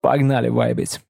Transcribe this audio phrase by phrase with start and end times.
[0.00, 1.00] Погнали вайбить.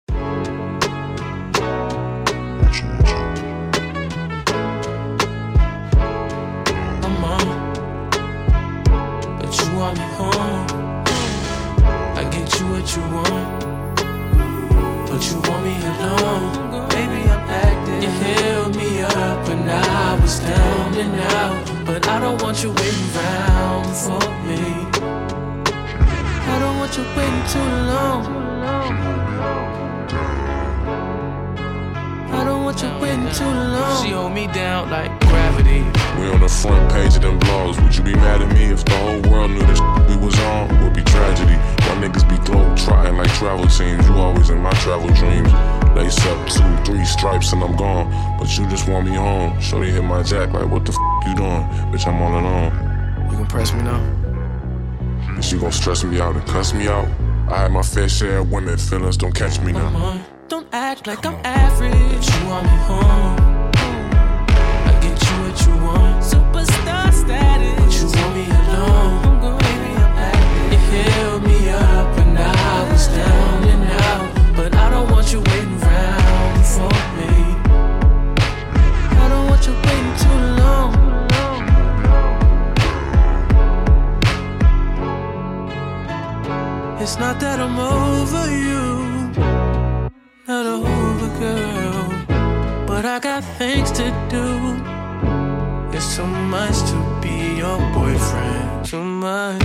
[50.25, 51.63] Jack like, what the f you doing?
[51.93, 52.73] Bitch, I'm all alone.
[53.31, 54.01] You gon' press me now?
[55.39, 57.09] Is you gon' stress me out and cuss me out?
[57.49, 60.21] I had my fair share of women, feelings don't catch me now.
[60.49, 62.29] Don't act like I'm average.
[62.29, 63.44] You want me home.
[87.05, 89.29] It's not that I'm over you,
[90.49, 94.47] not over girl, but I got things to do.
[95.95, 99.63] It's so much to be your boyfriend, too much,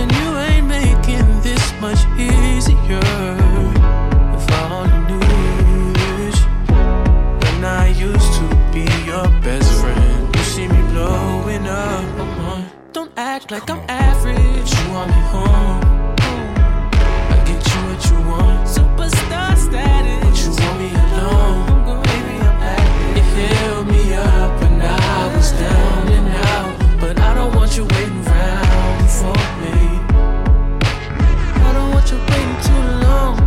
[0.00, 3.36] and you ain't making this much easier.
[7.98, 12.92] Used to be your best friend, you see me blowing up.
[12.94, 14.72] Don't act like I'm average.
[14.72, 15.99] You want me home.
[18.64, 20.20] Superstar status.
[20.24, 21.68] But you want me alone.
[23.40, 27.00] Held me up when I was down and out.
[27.00, 29.76] But I don't want you waiting around for me.
[31.66, 33.39] I don't want you waiting too long.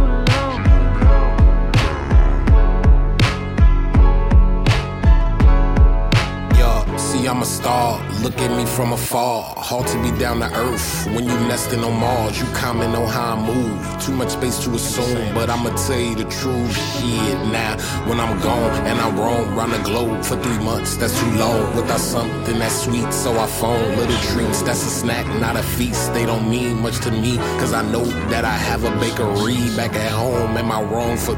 [7.28, 8.02] I'm a star.
[8.22, 9.54] Look at me from afar.
[9.56, 11.06] Hard to be down to earth.
[11.08, 14.04] When you nesting on Mars, you comment on how I move.
[14.04, 16.76] Too much space to assume, but I'ma tell you the truth.
[16.76, 21.18] Shit, now when I'm gone and I roam round the globe for three months, that's
[21.20, 21.76] too long.
[21.76, 24.62] Without something that's sweet, so I phone little treats.
[24.62, 26.14] That's a snack, not a feast.
[26.14, 29.94] They don't mean much to me, cause I know that I have a bakery back
[29.96, 30.58] at home.
[30.58, 31.36] Am I wrong for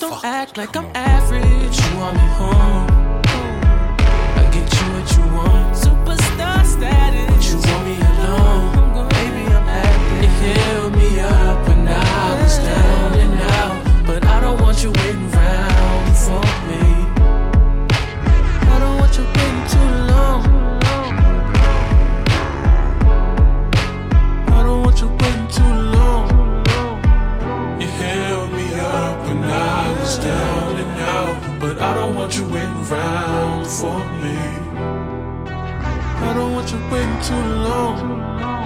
[0.00, 1.76] Don't act like I'm average.
[1.80, 2.97] You want me home.
[10.54, 14.06] Held me up when I was down and out.
[14.06, 16.84] But I don't want you waiting around for me.
[18.72, 20.40] I don't want you waiting too long.
[24.56, 26.26] I don't want you waiting too long.
[27.80, 31.60] You held me up when I was down and out.
[31.60, 34.38] But I don't want you waiting around for me.
[36.28, 38.57] I don't want you waiting too long.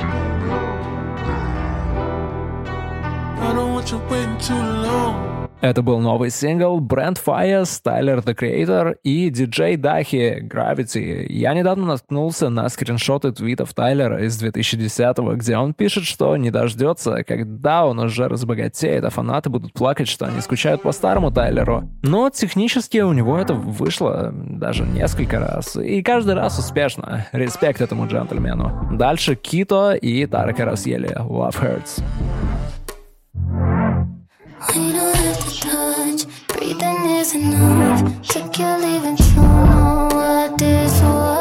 [5.63, 11.27] Это был новый сингл Brand Fire, Tyler the Creator и DJ Дахи Gravity.
[11.29, 17.23] Я недавно наткнулся на скриншоты твитов Тайлера из 2010-го, где он пишет, что не дождется,
[17.23, 21.89] когда он уже разбогатеет, а фанаты будут плакать, что они скучают по старому Тайлеру.
[22.03, 27.29] Но технически у него это вышло даже несколько раз, и каждый раз успешно.
[27.31, 28.89] Респект этому джентльмену.
[28.95, 31.11] Дальше Кито и Тарка Расьели.
[31.21, 32.03] Love Hurts.
[33.35, 38.23] We don't have to touch, breathing is enough.
[38.29, 41.32] Took your leave and you know what this was.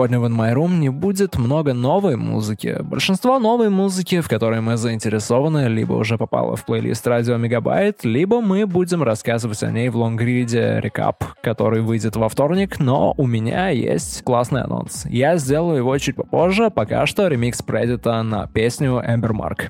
[0.00, 2.78] Сегодня в In My Room не будет много новой музыки.
[2.80, 8.40] Большинство новой музыки, в которой мы заинтересованы, либо уже попало в плейлист Радио Мегабайт, либо
[8.40, 13.68] мы будем рассказывать о ней в лонгриде Recap, который выйдет во вторник, но у меня
[13.68, 15.04] есть классный анонс.
[15.04, 19.68] Я сделаю его чуть попозже, пока что ремикс Predator на песню Amber Mark.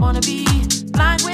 [0.00, 0.46] wanna be
[0.92, 1.29] blind.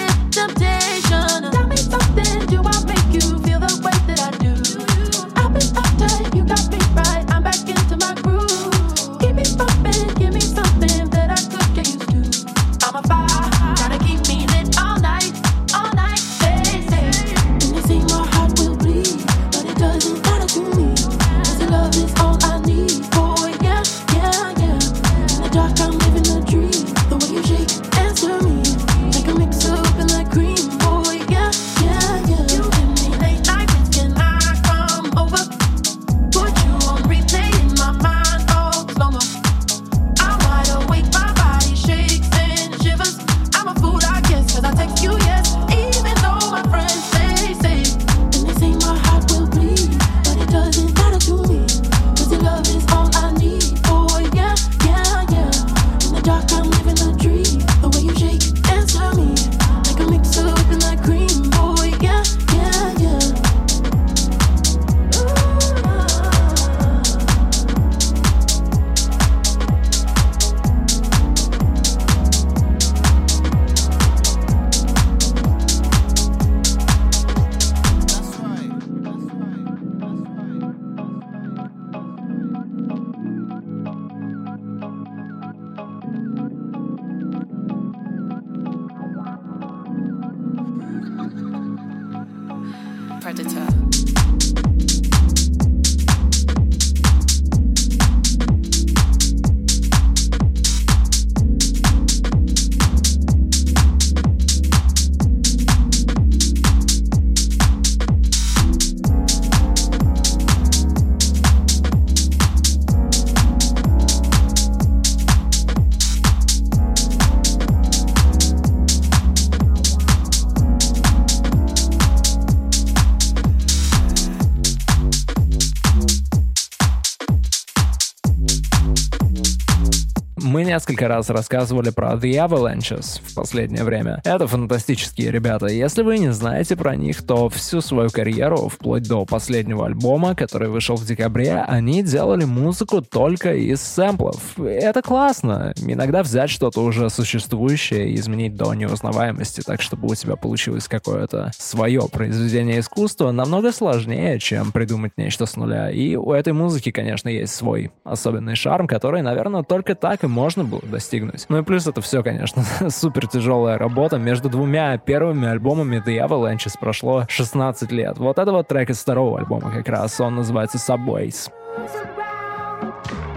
[131.17, 134.21] Раз рассказывали про The Avalanches в последнее время.
[134.25, 135.67] Это фантастические ребята.
[135.67, 140.69] Если вы не знаете про них, то всю свою карьеру, вплоть до последнего альбома, который
[140.69, 144.59] вышел в декабре, они делали музыку только из сэмплов.
[144.61, 145.73] Это классно.
[145.79, 151.51] Иногда взять что-то уже существующее и изменить до неузнаваемости, так чтобы у тебя получилось какое-то
[151.57, 155.91] свое произведение искусства, намного сложнее, чем придумать нечто с нуля.
[155.91, 160.63] И у этой музыки, конечно, есть свой особенный шарм, который, наверное, только так и можно
[160.63, 161.47] было достигнуть.
[161.49, 164.19] Ну и плюс это все, конечно, супер тяжелая работа.
[164.19, 168.19] Между двумя первыми альбомами The Avalanches прошло 16 лет.
[168.19, 170.21] Вот это вот трек из второго альбома как раз.
[170.21, 171.51] Он называется Subways.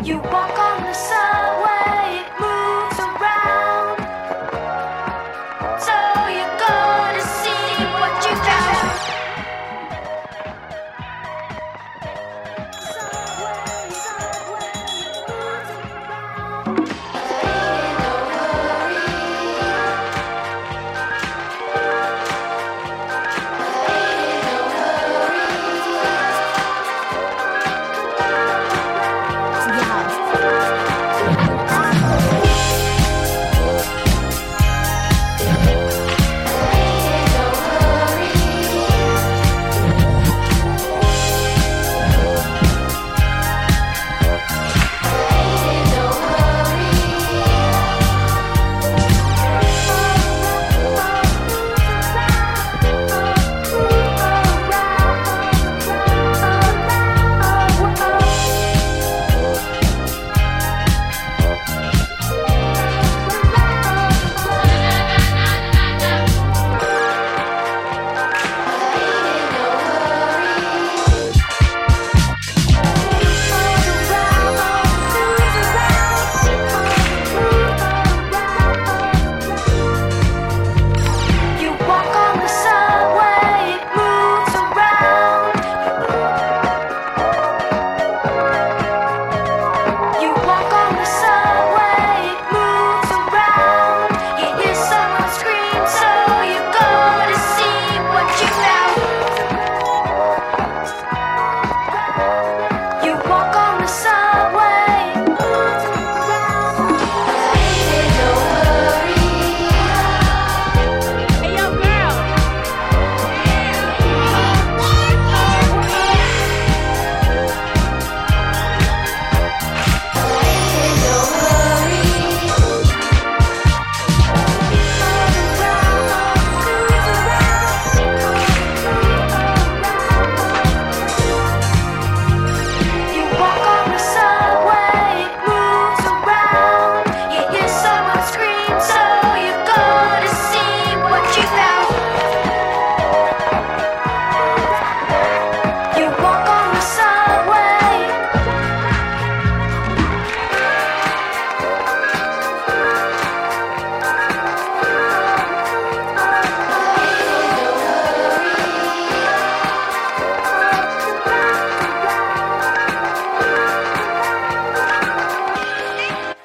[0.01, 0.48] You walk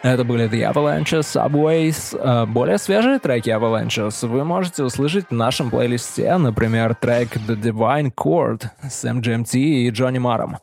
[0.05, 2.15] Это были The Avalanches, Subways.
[2.15, 8.13] Э, Более свежие треки Avalanches вы можете услышать в нашем плейлисте, например, трек The Divine
[8.15, 10.59] Chord с MGMT и Джонни Маром.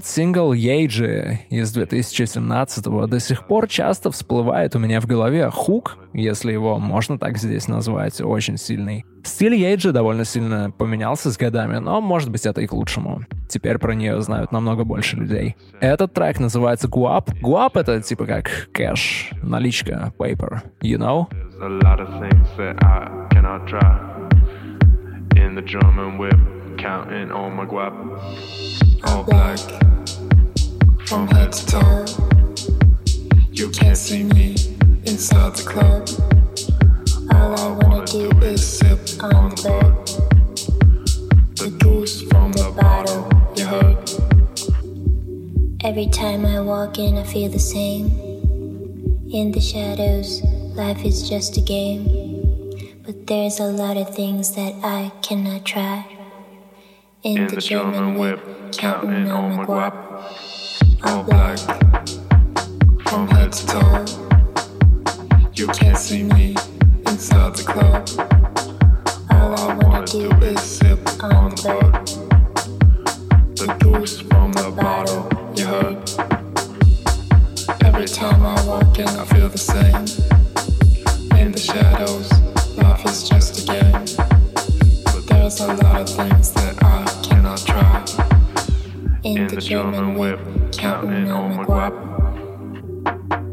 [0.00, 5.50] Этот сингл Ейджи из 2017 до сих пор часто всплывает у меня в голове.
[5.50, 9.04] Хук, если его можно так здесь назвать, очень сильный.
[9.24, 13.26] Стиль Ейджи довольно сильно поменялся с годами, но может быть это и к лучшему.
[13.50, 15.54] Теперь про нее знают намного больше людей.
[15.82, 17.38] Этот трек называется Гуап.
[17.38, 21.28] Гуап это типа как кэш, наличка, paper, you know?
[25.36, 27.92] In the German whip, counting on my guap.
[29.04, 29.58] All black,
[31.06, 32.04] from head to toe.
[33.52, 34.56] You can't see me
[35.04, 36.08] inside the club.
[37.34, 39.92] All I wanna do is sip on the bed.
[41.56, 43.98] The goose from the bottle, you heard.
[45.84, 48.06] Every time I walk in, I feel the same.
[49.30, 50.42] In the shadows,
[50.74, 52.04] life is just a game.
[53.04, 56.19] But there's a lot of things that I cannot try.
[57.22, 58.40] In, the, German whip,
[58.72, 59.92] counting on my guap.
[61.04, 61.58] All black,
[63.06, 64.06] from head to toe.
[65.52, 66.56] You can't see me
[67.06, 68.08] inside the club.
[69.32, 72.06] All I wanna do is sip on the bud.
[73.54, 75.98] The goose from the bottle, you heard.
[77.84, 80.06] Every time I walk in, I feel the same.
[81.38, 82.32] In the shadows,
[82.78, 84.29] life is just a game.
[85.50, 88.04] There's a lot of things that I cannot try.
[89.24, 90.38] In, the, German whip,
[90.70, 93.49] counting on my guap.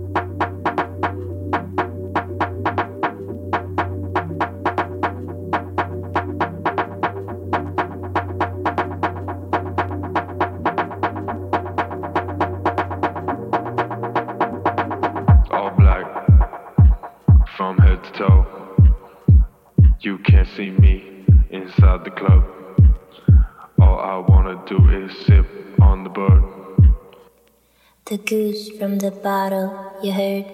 [28.78, 30.46] From the bottle, you heard.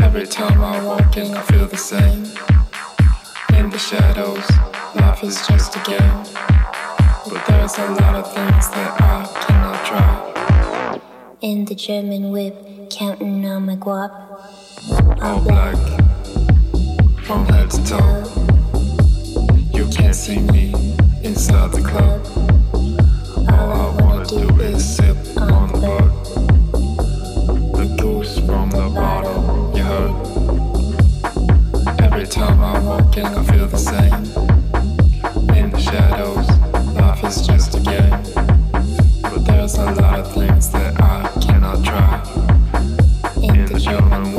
[0.00, 2.24] Every time I walk in, I feel the same.
[3.58, 4.48] In the shadows,
[4.94, 6.24] life is just a game.
[7.28, 11.00] But there's a lot of things that I cannot try.
[11.42, 14.10] In the German whip, counting on my guap.
[15.20, 15.76] All black
[17.24, 18.24] from head to toe.
[19.74, 20.72] You can't see me
[21.22, 22.24] inside the club.
[23.52, 26.17] All I wanna do is sip on the bud.
[32.30, 34.12] Time I walk in, I feel the same.
[35.56, 36.46] In the shadows,
[36.94, 38.10] life is just a game.
[39.22, 42.22] But there's a lot of things that I cannot try.
[43.42, 44.37] In the German whip,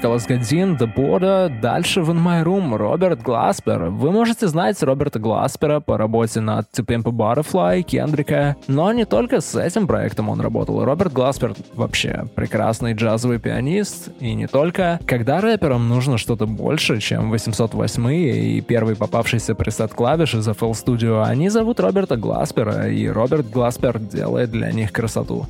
[0.00, 3.90] Николас Гадзин, The Border, дальше в In My Room Роберт Гласпер.
[3.90, 9.04] Вы можете знать Роберта Гласпера по работе над To Pimp a Butterfly, Кендрика, но не
[9.04, 10.82] только с этим проектом он работал.
[10.86, 15.00] Роберт Гласпер вообще прекрасный джазовый пианист, и не только.
[15.04, 21.22] Когда рэперам нужно что-то больше, чем 808 и первый попавшийся пресет клавиш из FL Studio,
[21.22, 25.46] они зовут Роберта Гласпера, и Роберт Гласпер делает для них красоту.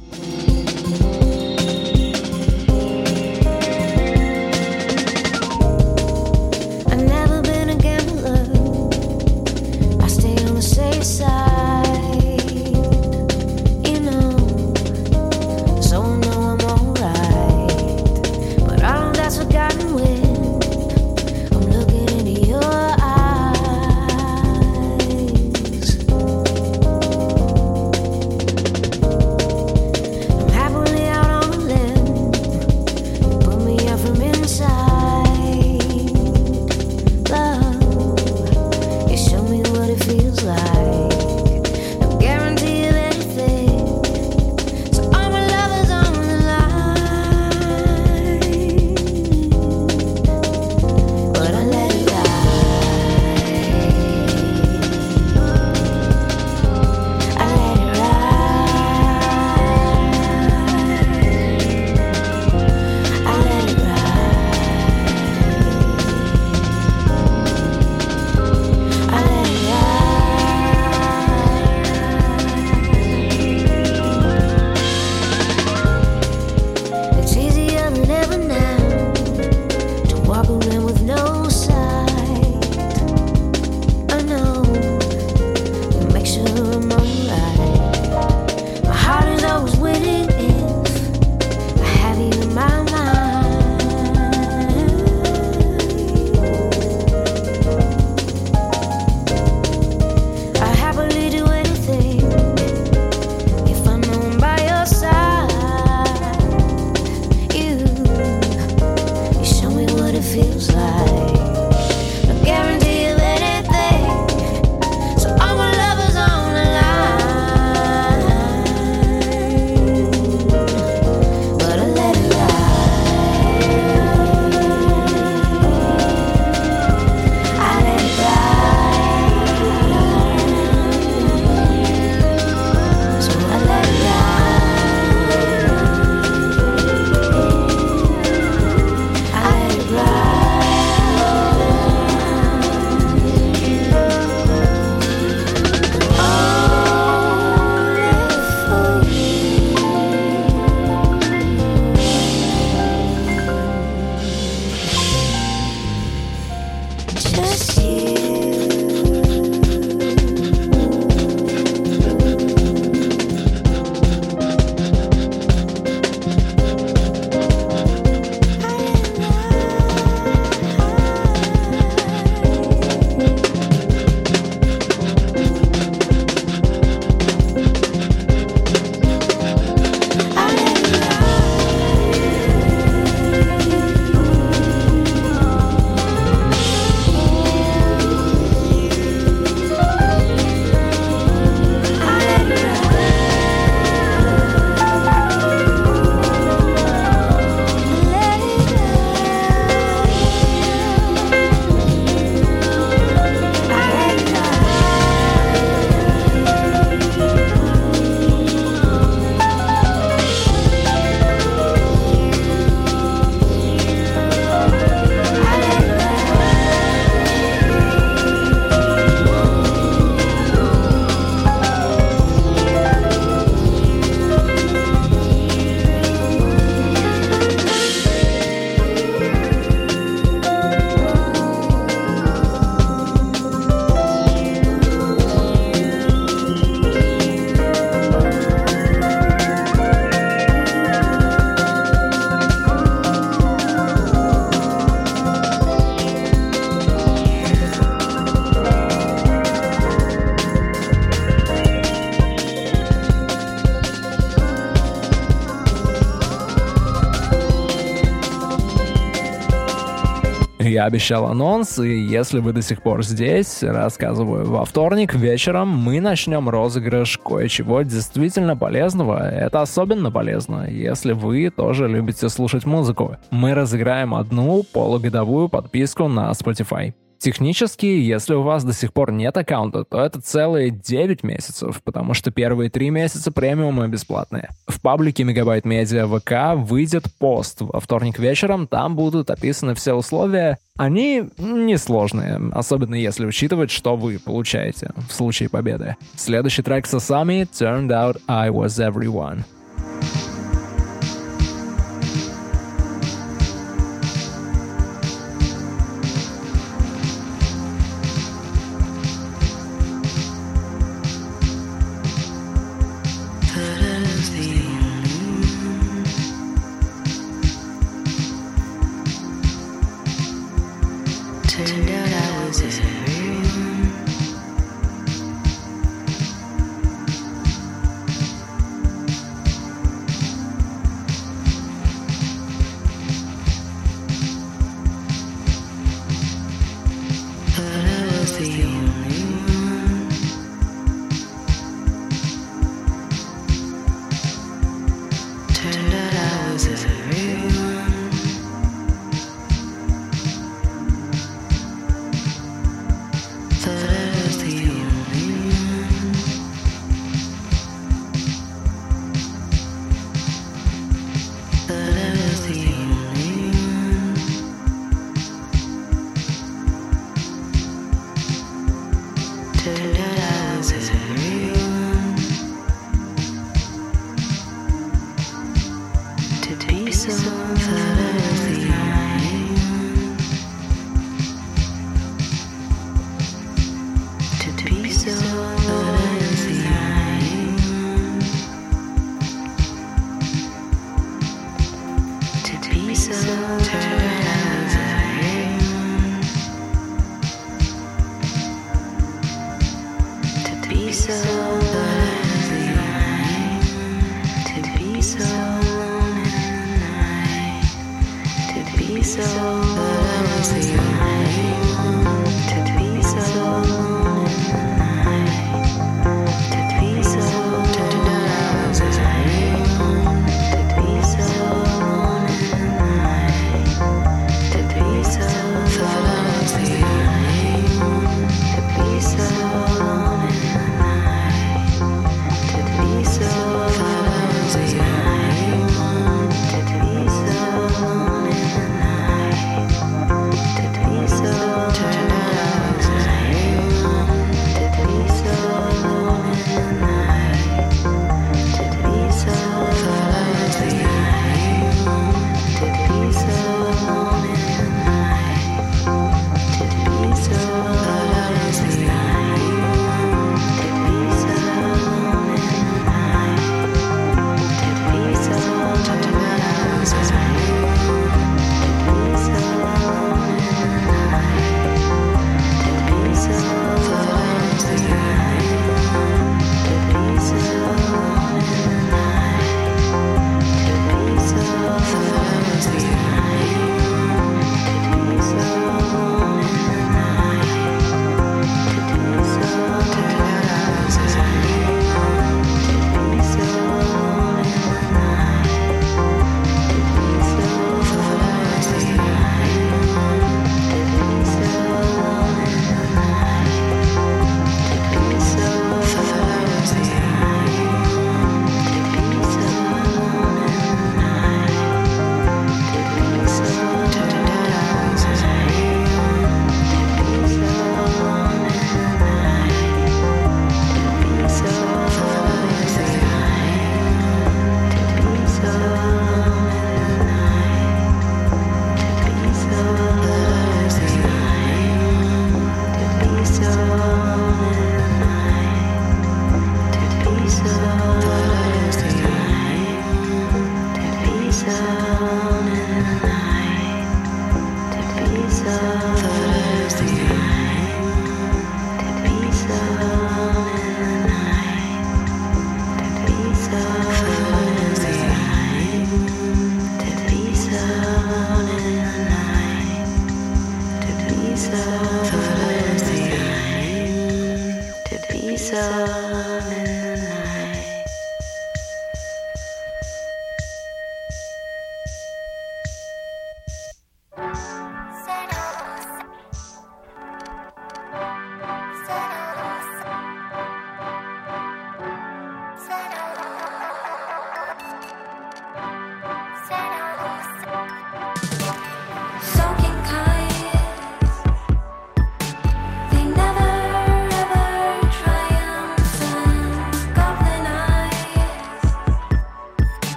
[260.80, 266.00] Я обещал анонс, и если вы до сих пор здесь, рассказываю, во вторник вечером мы
[266.00, 269.28] начнем розыгрыш кое-чего действительно полезного.
[269.28, 273.18] Это особенно полезно, если вы тоже любите слушать музыку.
[273.30, 276.94] Мы разыграем одну полугодовую подписку на Spotify.
[277.20, 282.14] Технически, если у вас до сих пор нет аккаунта, то это целые 9 месяцев, потому
[282.14, 284.48] что первые 3 месяца премиума бесплатные.
[284.66, 290.56] В паблике Мегабайт Медиа ВК выйдет пост во вторник вечером, там будут описаны все условия.
[290.78, 295.96] Они несложные, особенно если учитывать, что вы получаете в случае победы.
[296.16, 299.44] Следующий трек со Сами «Turned Out I Was Everyone».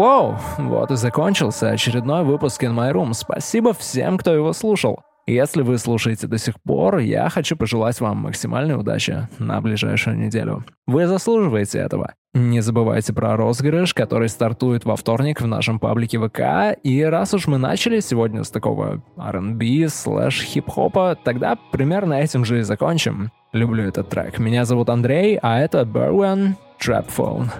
[0.00, 3.12] Воу, вот и закончился очередной выпуск In My Room.
[3.12, 5.02] Спасибо всем, кто его слушал.
[5.26, 10.64] Если вы слушаете до сих пор, я хочу пожелать вам максимальной удачи на ближайшую неделю.
[10.86, 12.14] Вы заслуживаете этого.
[12.32, 16.80] Не забывайте про розыгрыш, который стартует во вторник в нашем паблике ВК.
[16.82, 22.60] И раз уж мы начали сегодня с такого R&B слэш хип-хопа, тогда примерно этим же
[22.60, 23.32] и закончим.
[23.52, 24.38] Люблю этот трек.
[24.38, 27.50] Меня зовут Андрей, а это Berwen Trap Phone.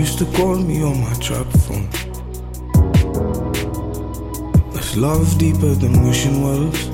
[0.00, 1.86] Used to call me on my trap phone.
[4.72, 6.88] That's love deeper than wishing wells.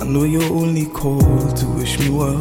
[0.00, 2.40] I know you're only called to wish me well.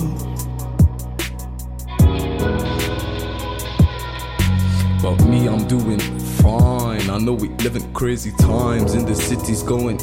[5.02, 6.00] But me, I'm doing
[6.44, 7.10] fine.
[7.10, 9.98] I know we living crazy times in the city's going.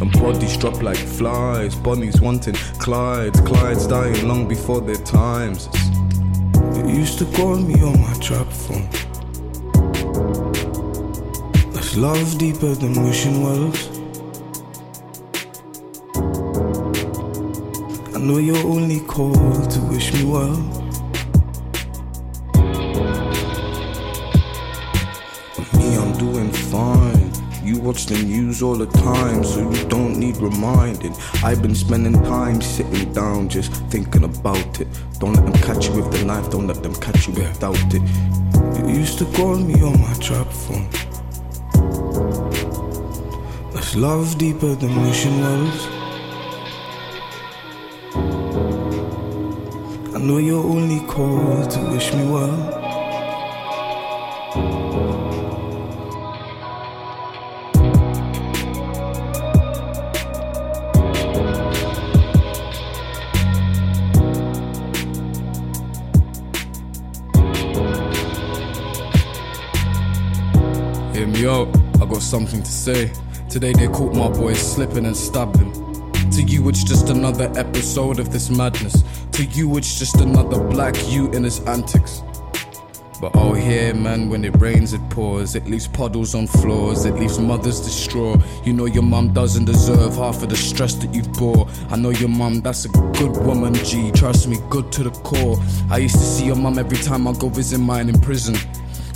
[0.00, 1.74] And bodies drop like flies.
[1.74, 3.38] Bonnies wanting Clydes.
[3.46, 5.68] Clydes dying long before their times.
[6.74, 8.88] You used to call me on my trap phone.
[11.72, 13.88] That's love deeper than wishing wells.
[18.14, 20.79] I know you're only called to wish me well.
[27.90, 31.12] Watch the news all the time, so you don't need reminding.
[31.42, 34.86] I've been spending time sitting down, just thinking about it.
[35.18, 38.02] Don't let them catch you with the knife, don't let them catch you without it.
[38.78, 40.88] You used to call me on my trap phone.
[43.72, 45.86] That's love deeper than wishing wells.
[50.14, 52.79] I know you're only called to wish me well.
[71.46, 73.10] Out, I got something to say.
[73.48, 75.72] Today they caught my boy slipping and stabbed him.
[76.32, 79.02] To you, it's just another episode of this madness.
[79.32, 82.22] To you, it's just another black you in his antics.
[83.20, 85.54] But oh, here, man, when it rains, it pours.
[85.54, 88.42] It leaves puddles on floors, it leaves mothers distraught.
[88.64, 91.66] You know your mum doesn't deserve half of the stress that you've bore.
[91.88, 94.10] I know your mum, that's a good woman, G.
[94.12, 95.58] Trust me, good to the core.
[95.90, 98.56] I used to see your mum every time I go visit mine in prison.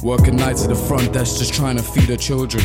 [0.05, 2.62] Working nights at the front that's just trying to feed her children.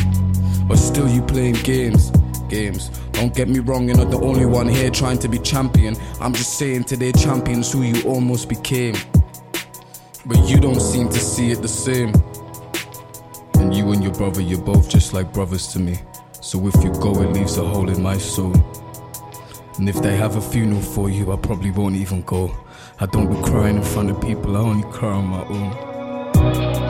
[0.68, 2.10] But still, you playing games.
[2.50, 2.90] Games.
[3.12, 5.96] Don't get me wrong, you're not the only one here trying to be champion.
[6.20, 8.94] I'm just saying to their champions who you almost became.
[10.26, 12.12] but you don't seem to see it the same.
[13.54, 15.98] And you and your brother, you're both just like brothers to me.
[16.42, 18.52] So if you go, it leaves a hole in my soul.
[19.78, 22.54] And if they have a funeral for you, I probably won't even go.
[22.98, 26.89] I don't be crying in front of people, I only cry on my own.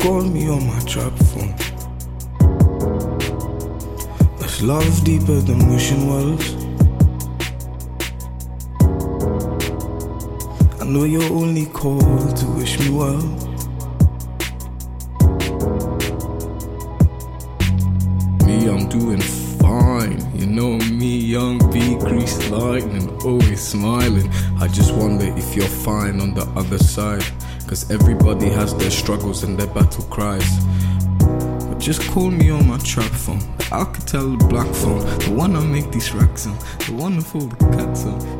[0.00, 1.54] Call me on my trap phone.
[4.44, 6.54] Is love deeper than wishing wells?
[10.80, 13.22] I know you're only called to wish me well.
[18.46, 19.20] Me, I'm doing
[19.60, 20.18] fine.
[20.34, 24.30] You know me, young B, greased lightning, always smiling.
[24.60, 27.24] I just wonder if you're fine on the other side.
[27.66, 30.48] Cause everybody has their struggles and their battle cries.
[31.18, 33.40] But just call me on my trap phone.
[33.58, 35.00] The Alcatel black phone.
[35.18, 36.56] The one I make these racks on.
[36.86, 38.35] The one I fold the cats on.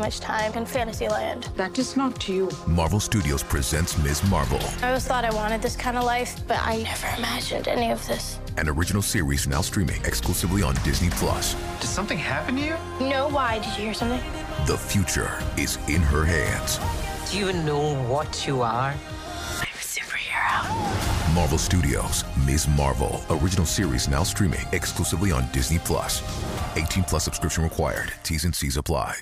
[0.00, 1.44] Much time in Fantasyland.
[1.56, 2.50] That is not to you.
[2.66, 4.22] Marvel Studios presents Ms.
[4.28, 7.90] Marvel, I always thought I wanted this kind of life, but I never imagined any
[7.90, 8.38] of this.
[8.56, 11.54] an original series now streaming exclusively on Disney Plus.
[11.80, 12.76] Did something happen to you?
[13.08, 13.58] No, why?
[13.58, 14.20] Did you hear something?
[14.66, 16.78] The future is in her hands.
[17.30, 18.92] Do you know what you are?
[18.92, 21.34] I'm a superhero.
[21.34, 22.66] Marvel Studios, Ms.
[22.68, 26.22] Marvel, original series now streaming exclusively on Disney Plus.
[26.76, 28.12] 18 plus subscription required.
[28.22, 29.14] T's and C's apply.